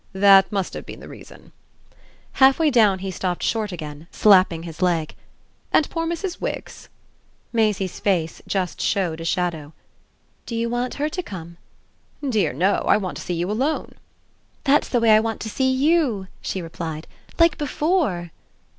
"That 0.13 0.51
must 0.51 0.73
have 0.73 0.83
been 0.87 0.99
the 0.99 1.07
reason." 1.07 1.51
Halfway 2.33 2.71
down 2.71 2.97
he 3.05 3.11
stopped 3.11 3.43
short 3.43 3.71
again, 3.71 4.07
slapping 4.11 4.63
his 4.63 4.81
leg. 4.81 5.13
"And 5.71 5.87
poor 5.91 6.07
Mrs. 6.07 6.41
Wix?" 6.41 6.89
Maisie's 7.53 7.99
face 7.99 8.41
just 8.47 8.81
showed 8.81 9.21
a 9.21 9.25
shadow. 9.25 9.73
"Do 10.47 10.55
you 10.55 10.71
want 10.71 10.95
her 10.95 11.07
to 11.09 11.21
come?" 11.21 11.57
"Dear 12.27 12.51
no 12.51 12.77
I 12.87 12.97
want 12.97 13.17
to 13.17 13.23
see 13.23 13.35
you 13.35 13.51
alone." 13.51 13.93
"That's 14.63 14.89
the 14.89 14.99
way 14.99 15.11
I 15.11 15.19
want 15.19 15.39
to 15.41 15.51
see 15.51 15.69
YOU!" 15.71 16.25
she 16.41 16.63
replied. 16.63 17.05
"Like 17.37 17.59
before." 17.59 18.31